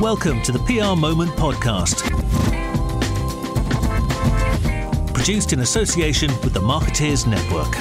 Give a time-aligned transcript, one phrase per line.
[0.00, 2.02] Welcome to the PR Moment podcast.
[5.14, 7.72] Produced in association with the Marketeers Network.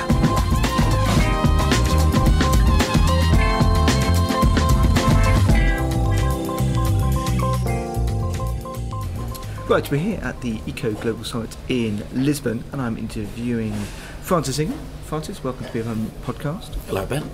[9.67, 13.73] Right, we're here at the ICCO Global Summit in Lisbon, and I'm interviewing
[14.21, 14.77] Francis Ingham.
[15.05, 16.75] Francis, welcome to the PR Moment podcast.
[16.85, 17.27] Hello, Ben.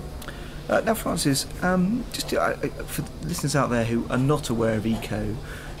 [0.70, 4.74] Uh, now, Francis, um, just uh, uh, for listeners out there who are not aware
[4.74, 5.34] of ICCO,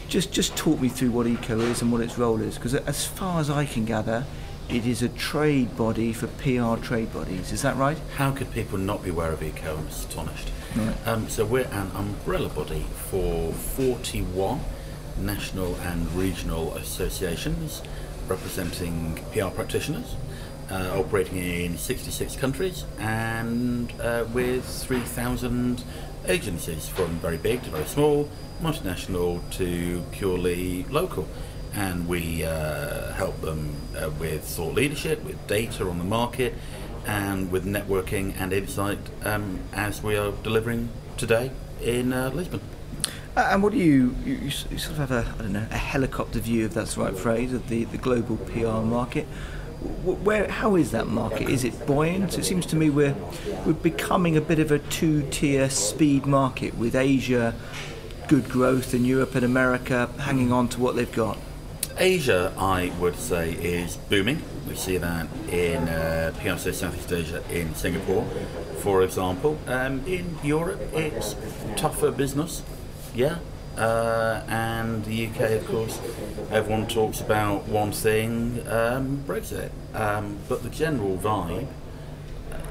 [0.08, 3.06] just just talk me through what ICCO is and what its role is, because as
[3.06, 4.26] far as I can gather,
[4.68, 7.52] it is a trade body for PR trade bodies.
[7.52, 7.98] Is that right?
[8.16, 9.78] How could people not be aware of ICCO?
[9.78, 10.50] I'm astonished.
[10.74, 11.06] Right.
[11.06, 14.60] Um, so we're an umbrella body for 41
[15.18, 17.80] national and regional associations
[18.26, 20.16] representing PR practitioners,
[20.70, 25.82] uh, operating in 66 countries and uh, with 3,000
[26.26, 28.28] agencies from very big to very small,
[28.62, 31.28] multinational to purely local.
[31.72, 36.54] And we uh, help them uh, with thought leadership, with data on the market,
[37.06, 42.60] and with networking and insight um, as we are delivering today in uh, Lisbon.
[43.36, 45.78] And what do you, you, you you sort of have a, I don't know, a
[45.78, 49.26] helicopter view, if that's the right phrase, of the, the global PR market.
[49.80, 51.48] Wh- Where, how is that market?
[51.48, 52.38] Is it buoyant?
[52.38, 53.14] It seems to me we're,
[53.66, 57.54] we're becoming a bit of a two-tier speed market with Asia,
[58.28, 61.38] good growth, and Europe and America hanging on to what they've got.
[61.98, 64.42] Asia, I would say, is booming.
[64.68, 68.24] We see that in uh, PRC Southeast Asia, in Singapore,
[68.78, 69.58] for example.
[69.66, 71.34] Um, in Europe, it's
[71.76, 72.62] tougher business,
[73.14, 73.38] yeah.
[73.76, 76.00] Uh, and the UK, of course,
[76.50, 79.70] everyone talks about one thing um, Brexit.
[79.94, 81.68] Um, but the general vibe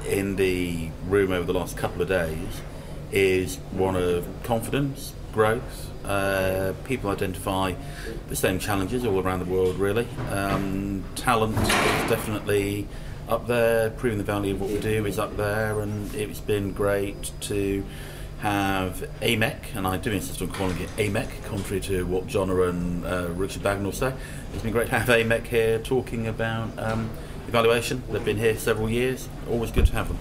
[0.06, 2.60] in the room over the last couple of days
[3.12, 5.90] is one of confidence, growth.
[6.04, 7.74] Uh, people identify
[8.28, 10.06] the same challenges all around the world, really.
[10.30, 11.68] Um, talent is
[12.10, 12.88] definitely
[13.28, 16.72] up there, proving the value of what we do is up there, and it's been
[16.72, 17.84] great to
[18.40, 23.04] have AMEC, and I do insist on calling it AMEC, contrary to what John and
[23.04, 24.14] uh, Richard Bagnall say.
[24.54, 27.10] It's been great to have AMEC here talking about um,
[27.48, 28.02] evaluation.
[28.10, 30.18] They've been here several years, always good to have them.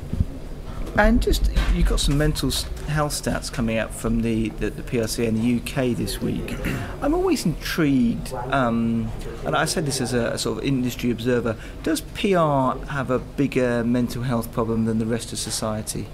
[0.97, 2.51] And just, you've got some mental
[2.89, 6.57] health stats coming out from the, the, the PRC in the UK this week.
[7.01, 9.09] I'm always intrigued, um,
[9.45, 11.55] and I said this as a, a sort of industry observer.
[11.83, 16.07] Does PR have a bigger mental health problem than the rest of society?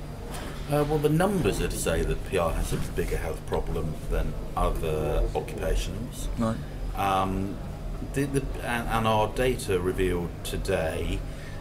[0.72, 4.34] Uh, well, the numbers are to say that PR has a bigger health problem than
[4.58, 6.28] other occupations.
[6.40, 6.58] Right.
[6.96, 7.56] Um,
[8.14, 11.20] the, the, and, and our data revealed today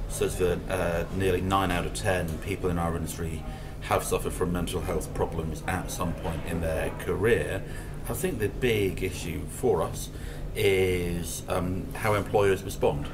[0.09, 3.43] says that uh, nearly 9 out of 10 people in our industry
[3.83, 7.63] have suffered from mental health problems at some point in their career.
[8.09, 10.09] I think the big issue for us
[10.57, 13.07] is um, how employers respond.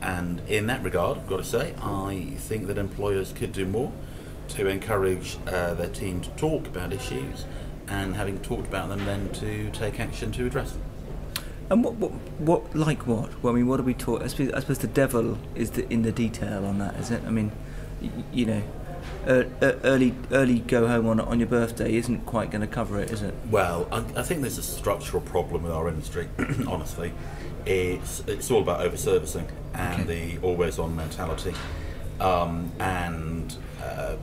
[0.00, 3.90] And in that regard, I've got to say, I think that employers could do more
[4.48, 7.44] to encourage uh, their team to talk about issues
[7.88, 10.82] and having talked about them, then to take action to address them.
[11.70, 13.42] And what, what, what, like what?
[13.42, 14.22] Well, I mean, what are we taught?
[14.22, 17.22] I suppose, I suppose the devil is the, in the detail on that, is it?
[17.26, 17.52] I mean,
[18.02, 18.62] y- you know,
[19.26, 23.00] uh, uh, early, early go home on on your birthday isn't quite going to cover
[23.00, 23.34] it, is it?
[23.50, 26.28] Well, I, I think there's a structural problem with our industry.
[26.66, 27.12] honestly,
[27.64, 30.36] it's it's all about overservicing and Okay.
[30.36, 31.54] the always-on mentality,
[32.20, 34.16] um, and uh,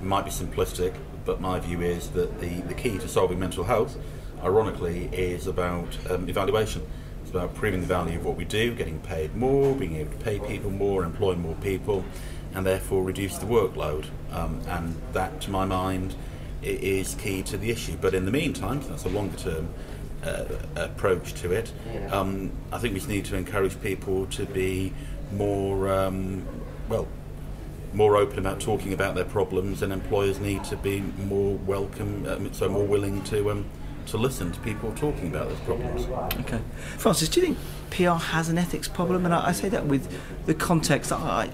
[0.00, 0.94] might be simplistic,
[1.24, 3.96] but my view is that the the key to solving mental health,
[4.42, 6.82] ironically, is about um, evaluation.
[7.22, 10.18] It's about proving the value of what we do, getting paid more, being able to
[10.18, 12.04] pay people more, employ more people,
[12.54, 14.06] and therefore reduce the workload.
[14.32, 16.14] Um, and that, to my mind,
[16.62, 17.96] is key to the issue.
[18.00, 19.68] But in the meantime, that's a longer term
[20.24, 20.44] uh,
[20.76, 21.70] approach to it.
[22.10, 24.94] Um, I think we just need to encourage people to be
[25.32, 26.44] more, um,
[26.88, 27.06] well,
[27.92, 32.52] more open about talking about their problems, and employers need to be more welcome, um,
[32.52, 33.64] so more willing to um,
[34.06, 36.06] to listen to people talking about those problems.
[36.40, 36.60] Okay.
[36.96, 37.58] Francis, do you think
[37.90, 39.24] PR has an ethics problem?
[39.24, 40.10] And I, I say that with
[40.46, 41.50] the context I,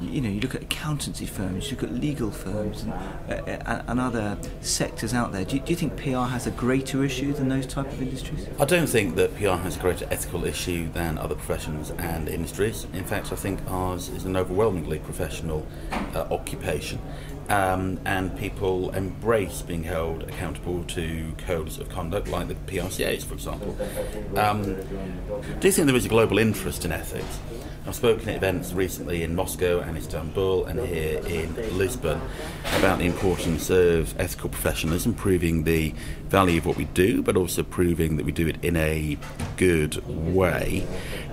[0.00, 3.82] you know, you look at accountancy firms, you look at legal firms, and, uh, uh,
[3.88, 5.44] and other sectors out there.
[5.44, 8.46] Do you, do you think PR has a greater issue than those type of industries?
[8.60, 12.86] I don't think that PR has a greater ethical issue than other professions and industries.
[12.92, 15.66] In fact, I think ours is an overwhelmingly professional
[16.14, 17.00] uh, occupation.
[17.48, 23.34] Um, and people embrace being held accountable to codes of conduct like the PRCAs, for
[23.34, 23.76] example.
[24.36, 24.64] Um,
[25.60, 27.38] do you think there is a global interest in ethics?
[27.86, 32.20] I've spoken at events recently in Moscow and Istanbul and here in Lisbon
[32.78, 35.94] about the importance of ethical professionalism, proving the
[36.24, 39.16] value of what we do, but also proving that we do it in a
[39.56, 40.84] good way.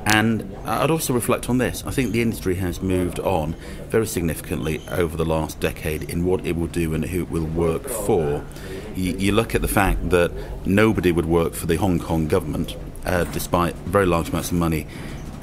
[0.06, 1.84] And I'd also reflect on this.
[1.88, 3.56] I think the industry has moved on
[3.90, 7.46] very significantly over the last decade in what it will do and who it will
[7.46, 8.46] work for.
[8.96, 10.32] You, you look at the fact that
[10.68, 14.86] nobody would work for the Hong Kong government, uh, despite very large amounts of money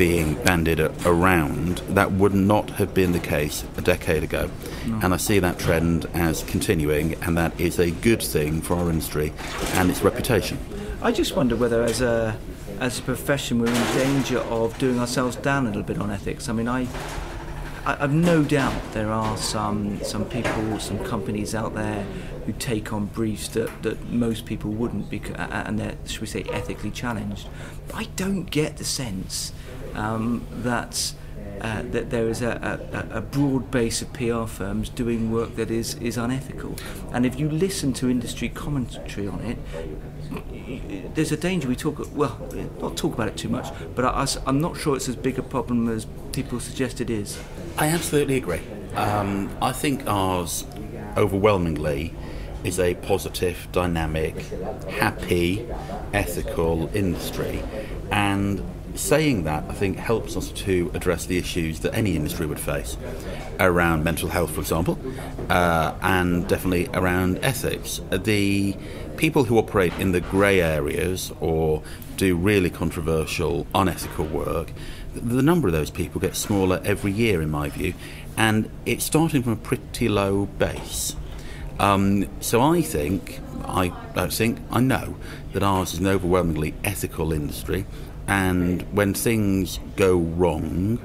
[0.00, 4.50] being bandied around, that would not have been the case a decade ago.
[4.87, 4.99] No.
[5.02, 8.88] And I see that trend as continuing, and that is a good thing for our
[8.88, 9.31] industry
[9.75, 10.56] and its reputation.
[11.02, 12.35] I just wonder whether, as a
[12.79, 16.49] as a profession, we're in danger of doing ourselves down a little bit on ethics.
[16.49, 16.88] I mean, I,
[17.85, 22.05] I have no doubt there are some some people, some companies out there
[22.47, 26.43] who take on briefs that, that most people wouldn't, because, and they're, should we say,
[26.44, 27.49] ethically challenged.
[27.87, 29.52] But I don't get the sense
[29.94, 31.12] um, that.
[31.60, 32.81] Uh, that there is a,
[33.12, 36.75] a, a, broad base of PR firms doing work that is, is unethical.
[37.12, 39.58] And if you listen to industry commentary on it,
[41.14, 42.38] there's a danger we talk well
[42.81, 45.42] not talk about it too much but I, am not sure it's as big a
[45.42, 47.42] problem as people suggest it is
[47.76, 48.60] I absolutely agree
[48.94, 50.64] um, I think ours
[51.16, 52.14] overwhelmingly
[52.62, 54.38] is a positive dynamic
[54.88, 55.66] happy
[56.12, 57.62] ethical industry
[58.10, 58.62] and
[58.94, 62.96] saying that I think helps us to address the issues that any industry would face
[63.58, 64.98] around mental health for example
[65.48, 68.76] uh, and definitely around ethics the
[69.20, 71.82] people who operate in the grey areas or
[72.16, 74.72] do really controversial, unethical work,
[75.14, 77.94] the number of those people gets smaller every year, in my view,
[78.37, 81.16] and it's starting from a pretty low base.
[81.78, 85.16] Um, so I think, I don't think, I know
[85.52, 87.87] that ours is an overwhelmingly ethical industry,
[88.31, 91.00] and when things go wrong,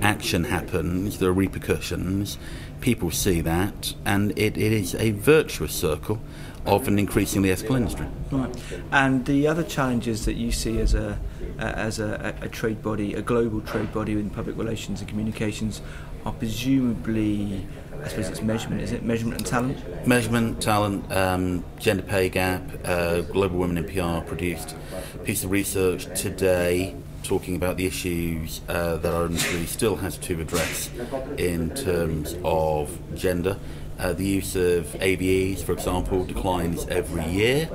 [0.00, 2.38] action happens, there are repercussions,
[2.80, 6.18] people see that, and it, it is a virtuous circle
[6.64, 8.06] of an increasingly ethical industry.
[8.30, 8.56] Right.
[8.92, 11.18] And the other challenges that you see as a
[11.58, 15.82] as a, a, trade body, a global trade body in public relations and communications,
[16.24, 17.66] are presumably,
[18.02, 19.02] I suppose it's measurement, is it?
[19.04, 20.06] Measurement and talent?
[20.06, 22.62] Measurement, talent, um, gender pay gap.
[22.84, 24.74] Uh, Global Women in PR produced
[25.14, 30.16] a piece of research today talking about the issues uh, that our industry still has
[30.18, 30.90] to address
[31.36, 33.58] in terms of gender.
[33.98, 37.68] Uh, the use of AVEs, for example, declines every year.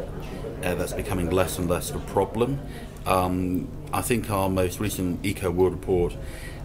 [0.63, 2.59] Uh, that's becoming less and less of a problem.
[3.05, 6.15] Um, I think our most recent ICCO World Report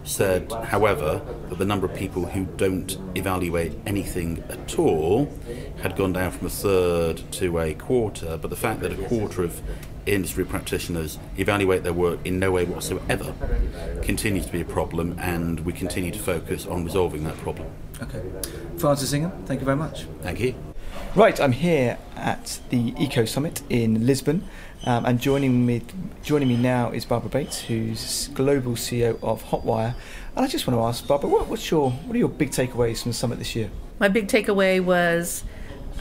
[0.03, 5.31] said, however, that the number of people who don't evaluate anything at all
[5.81, 9.43] had gone down from a third to a quarter, but the fact that a quarter
[9.43, 9.61] of
[10.05, 13.33] industry practitioners evaluate their work in no way whatsoever
[14.01, 17.67] continues to be a problem, and we continue to focus on resolving that problem.
[18.01, 18.21] Okay.
[18.77, 20.05] Francis Ingham, thank you very much.
[20.21, 20.55] Thank you.
[21.13, 24.47] Right, I'm here at the ICCO Summit in Lisbon,
[24.85, 25.81] um, and joining me
[26.23, 29.93] joining me now is Barbara Bates, who's global CEO of Hotwire.
[30.37, 33.01] And I just want to ask Barbara, what, what's your what are your big takeaways
[33.01, 33.69] from the summit this year?
[33.99, 35.43] My big takeaway was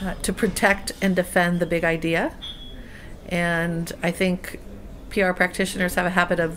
[0.01, 2.35] uh, to protect and defend the big idea,
[3.29, 4.61] and I think
[5.09, 6.57] PR practitioners have a habit of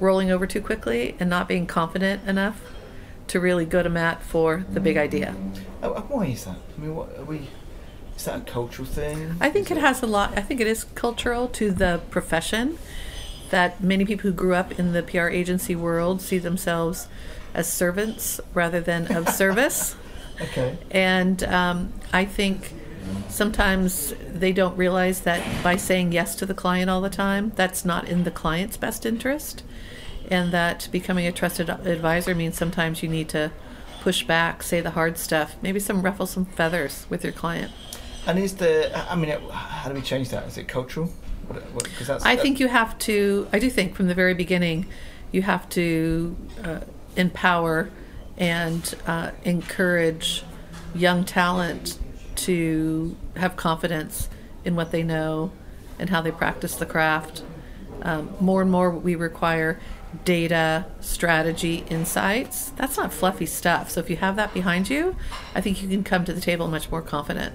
[0.00, 2.62] rolling over too quickly and not being confident enough
[3.30, 5.36] to really go to Matt for the big idea.
[5.84, 6.56] Oh, why is that?
[6.56, 7.46] I mean, what are we?
[8.16, 9.36] Is that a cultural thing?
[9.40, 10.36] I think it has a lot.
[10.36, 12.76] I think it is cultural to the profession
[13.50, 17.06] that many people who grew up in the PR agency world see themselves
[17.54, 19.94] as servants rather than of service.
[20.40, 20.76] Okay.
[20.90, 22.72] And um, I think
[23.28, 27.84] sometimes they don't realize that by saying yes to the client all the time, that's
[27.84, 29.62] not in the client's best interest
[30.28, 33.50] and that becoming a trusted advisor means sometimes you need to
[34.00, 37.72] push back, say the hard stuff, maybe some ruffle some feathers with your client.
[38.26, 40.46] And is the, I mean, how do we change that?
[40.46, 41.06] Is it cultural?
[41.48, 44.86] What, what, that's, I think you have to, I do think from the very beginning,
[45.32, 46.80] you have to uh,
[47.16, 47.90] empower
[48.36, 50.44] and uh, encourage
[50.94, 51.98] young talent
[52.36, 54.28] to have confidence
[54.64, 55.52] in what they know
[55.98, 57.42] and how they practice the craft.
[58.02, 59.78] Um, more and more, we require
[60.24, 62.70] data, strategy, insights.
[62.70, 63.90] That's not fluffy stuff.
[63.90, 65.16] So if you have that behind you,
[65.54, 67.54] I think you can come to the table much more confident.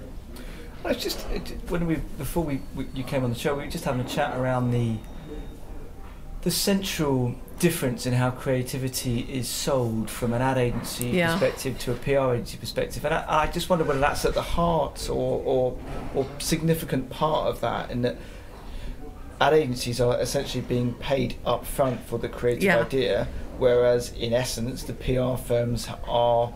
[0.84, 1.20] It's just
[1.68, 4.08] when we before we, we, you came on the show, we were just having a
[4.08, 4.96] chat around the
[6.42, 11.32] the central difference in how creativity is sold from an ad agency yeah.
[11.32, 14.42] perspective to a PR agency perspective, and I, I, just wonder whether that's at the
[14.42, 15.78] heart or, or
[16.14, 18.16] or significant part of that, in that
[19.40, 22.78] ad agencies are essentially being paid up front for the creative yeah.
[22.80, 23.28] idea,
[23.58, 26.52] whereas in essence the PR firms are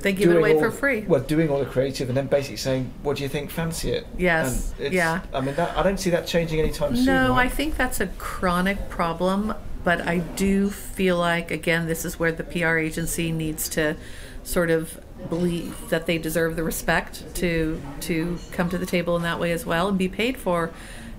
[0.00, 1.00] They give it away all- for free.
[1.06, 3.50] Well, doing all the creative and then basically saying, "What do you think?
[3.50, 5.20] Fancy it?" Yes, And it's- yeah.
[5.34, 7.04] I mean, that, I don't see that changing anytime soon.
[7.06, 12.18] No, I think that's a chronic problem, but I do feel like, again, this is
[12.18, 13.96] where the PR agency needs to
[14.44, 14.98] sort of
[15.28, 19.50] believe that they deserve the respect to to come to the table in that way
[19.52, 20.70] as well and be paid for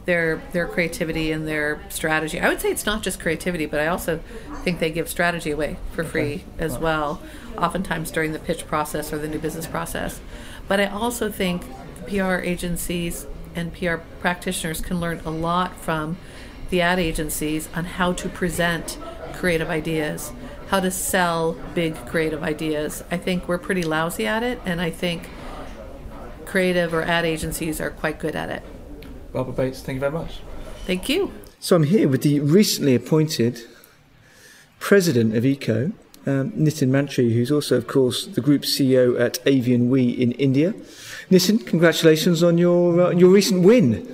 [0.09, 2.39] their their creativity and their strategy.
[2.39, 4.19] I would say it's not just creativity, but I also
[4.63, 7.21] think they give strategy away for free as well,
[7.55, 10.19] oftentimes during the pitch process or the new business process.
[10.67, 11.61] But I also think
[12.07, 16.17] PR agencies and PR practitioners can learn a lot from
[16.71, 18.97] the ad agencies on how to present
[19.33, 20.33] creative ideas,
[20.69, 23.03] how to sell big creative ideas.
[23.11, 25.29] I think we're pretty lousy at it, and I think
[26.45, 28.63] creative or ad agencies are quite good at it.
[29.31, 30.39] Barbara Bates, thank you very much.
[30.85, 31.31] Thank you.
[31.59, 33.61] So I'm here with the recently appointed
[34.79, 35.91] president of ICCO,
[36.25, 40.73] um, Nitin Mantri, who's also, of course, the group CEO at Avian WE in India.
[41.29, 44.05] Nitin, congratulations on your uh, your recent win.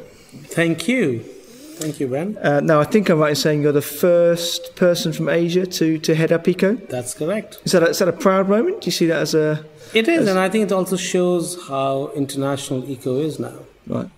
[0.48, 1.20] Thank you.
[1.20, 2.38] Thank you, Ben.
[2.42, 5.98] Uh, now, I think I'm right in saying you're the first person from Asia to,
[6.00, 6.88] to head up ICCO.
[6.88, 7.60] That's correct.
[7.66, 8.82] Is that, a, is that a proud moment?
[8.82, 11.58] Do you see that as a It is, As- and I think it also shows
[11.68, 13.60] how international ICCO is now.
[13.88, 14.10] right?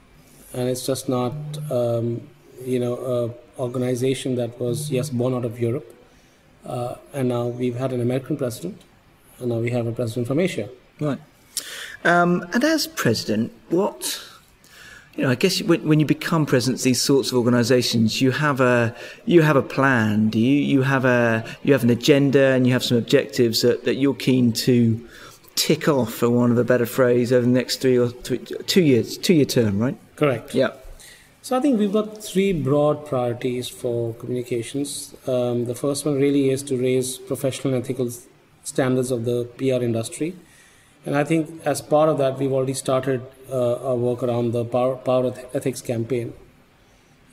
[0.53, 1.33] And it's just not,
[1.69, 2.21] um,
[2.65, 5.93] you know, a organization that was yes born out of Europe,
[6.65, 8.81] uh, and now we've had an American president,
[9.39, 10.69] and now we have a president from Asia.
[10.99, 11.19] Right.
[12.03, 14.21] Um, and as president, what
[15.15, 18.61] you know, I guess when, when you become president these sorts of organisations, you have
[18.61, 20.29] a you have a plan.
[20.29, 20.61] Do you?
[20.61, 24.13] You have a you have an agenda and you have some objectives that, that you're
[24.13, 25.07] keen to
[25.55, 28.83] tick off, for want of a better phrase, over the next three or three, two
[28.83, 29.97] years, two year term, right?
[30.17, 30.53] Correct.
[30.53, 30.71] Yeah.
[31.41, 35.15] So I think we've got three broad priorities for communications.
[35.25, 38.11] Um, the first one really is to raise professional and ethical
[38.65, 40.35] standards of the PR industry.
[41.05, 44.65] And I think as part of that, we've already started uh, our work around the
[44.65, 46.33] Power, Power Ethics campaign.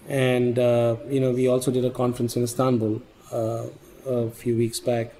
[0.09, 3.65] And, uh, you know, we also did a conference in Istanbul uh,
[4.07, 5.13] a few weeks back.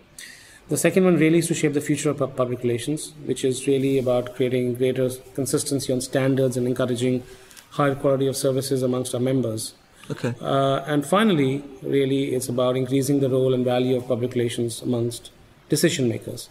[0.69, 3.99] The second one really is to shape the future of public relations, which is really
[3.99, 7.25] about creating greater consistency on standards and encouraging
[7.75, 9.75] higher quality of services amongst our members.
[10.11, 10.35] Okay.
[10.41, 15.31] Uh, and finally, really, it's about increasing the role and value of public relations amongst
[15.69, 16.49] decision makers.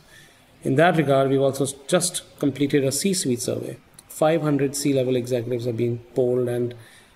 [0.63, 3.77] In that regard, we've also just completed a C suite survey.
[4.09, 6.73] 500 C level executives have been polled, and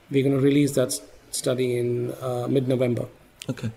[0.09, 0.99] we're going to release that
[1.31, 3.05] study in uh, mid November.
[3.49, 3.71] Okay.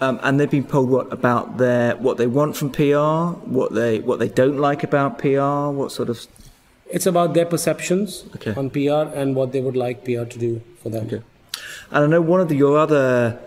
[0.00, 4.00] Um, and they've been polled what about their what they want from PR, what they
[4.00, 6.26] what they don't like about PR, what sort of
[6.90, 8.54] It's about their perceptions Okay.
[8.54, 11.06] on PR and what they would like PR to do for them.
[11.06, 11.22] Okay.
[11.90, 13.38] And I know one of the, your other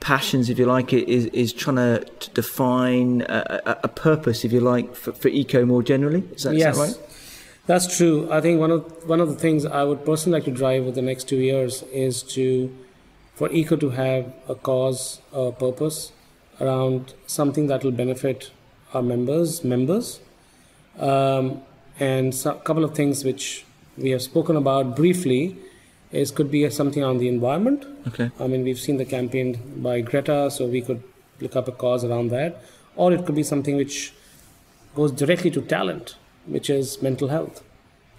[0.00, 4.52] passions, if you like it, is, is trying to, to define a, a, purpose, if
[4.52, 6.22] you like, for, for ICCO more generally.
[6.32, 6.96] Is that, is yes, that right?
[7.66, 8.28] that's true.
[8.30, 10.92] I think one of one of the things I would personally like to drive over
[10.92, 12.74] the next two years is to
[13.34, 16.12] for ICCO to have a cause, a purpose
[16.60, 18.50] around something that will benefit
[18.94, 20.20] our members, members,
[20.98, 21.62] um,
[21.98, 23.64] and a couple of things which
[23.96, 25.56] we have spoken about briefly
[26.12, 27.84] is could be something on the environment.
[28.08, 28.30] Okay.
[28.40, 31.02] I mean, we've seen the campaign by Greta, so we could
[31.40, 32.62] look up a cause around that,
[32.96, 34.12] or it could be something which
[34.94, 37.62] goes directly to talent, which is mental health.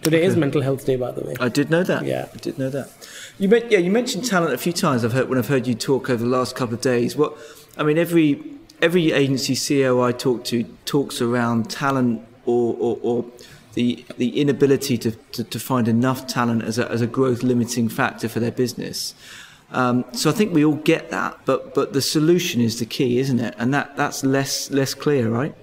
[0.01, 1.35] Today is Mental Health Day, by the way.
[1.41, 2.05] I did know that.
[2.05, 2.29] Yeah.
[2.33, 2.89] I did know that.
[3.37, 5.03] You meant, yeah, you mentioned talent a few times.
[5.03, 7.17] I've heard when I've heard you talk over the last couple of days.
[7.17, 7.37] What
[7.77, 8.41] I mean, every
[8.81, 13.25] every agency CEO I talk to talks around talent or, or, or
[13.73, 17.89] the the inability to, to, to find enough talent as a, as a growth limiting
[17.89, 19.13] factor for their business.
[19.71, 23.19] Um, so I think we all get that, but but the solution is the key,
[23.19, 23.53] isn't it?
[23.57, 25.55] And that, that's less less clear, right?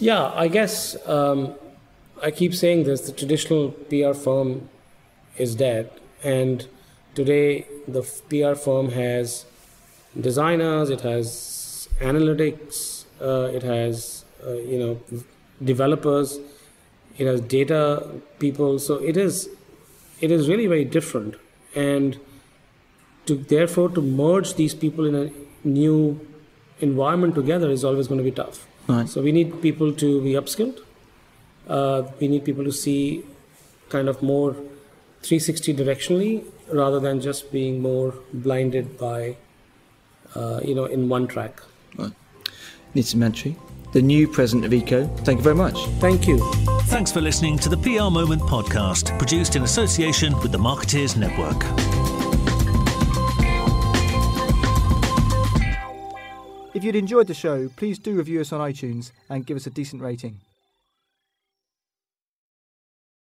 [0.00, 1.54] Yeah, I guess um,
[2.22, 4.68] I keep saying this the traditional PR firm
[5.36, 5.90] is dead,
[6.24, 6.66] and
[7.14, 9.46] today the PR firm has
[10.20, 15.00] designers, it has analytics, uh, it has uh, you know
[15.62, 16.38] developers,
[17.18, 18.08] it has data
[18.38, 18.78] people.
[18.78, 19.48] So it is
[20.20, 21.36] it is really very different,
[21.74, 22.18] and
[23.26, 25.30] to therefore to merge these people in a
[25.66, 26.20] new
[26.80, 28.66] environment together is always going to be tough.
[28.88, 29.08] Right.
[29.08, 30.80] So we need people to be upskilled.
[31.66, 33.24] Uh, we need people to see
[33.88, 34.52] kind of more
[35.22, 39.36] 360 directionally rather than just being more blinded by,
[40.34, 41.60] uh, you know, in one track.
[42.96, 43.54] Nitin Mantri,
[43.92, 45.20] the new president of ICCO.
[45.24, 45.76] Thank you very much.
[46.00, 46.65] Thank you.
[46.96, 51.62] Thanks for listening to the PR Moment podcast, produced in association with the Marketeers Network.
[56.74, 59.70] If you'd enjoyed the show, please do review us on iTunes and give us a
[59.70, 60.40] decent rating.